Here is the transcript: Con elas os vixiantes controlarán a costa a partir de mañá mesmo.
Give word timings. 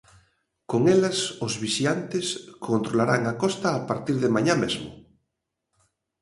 Con 0.71 0.81
elas 0.95 1.19
os 1.45 1.53
vixiantes 1.63 2.25
controlarán 2.67 3.21
a 3.31 3.33
costa 3.43 3.67
a 3.73 3.81
partir 3.89 4.15
de 4.23 4.33
mañá 4.35 4.55
mesmo. 4.63 4.89